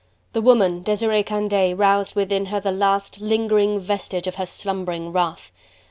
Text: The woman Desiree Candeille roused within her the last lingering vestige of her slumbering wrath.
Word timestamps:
The 0.33 0.41
woman 0.41 0.81
Desiree 0.81 1.21
Candeille 1.21 1.75
roused 1.75 2.15
within 2.15 2.47
her 2.47 2.59
the 2.59 2.71
last 2.71 3.21
lingering 3.21 3.79
vestige 3.79 4.25
of 4.25 4.33
her 4.33 4.47
slumbering 4.47 5.11
wrath. 5.11 5.51